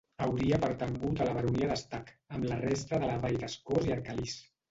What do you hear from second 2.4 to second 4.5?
la resta de la vall d'Escós i Arcalís.